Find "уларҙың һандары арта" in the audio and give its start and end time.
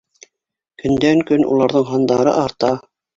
1.57-2.73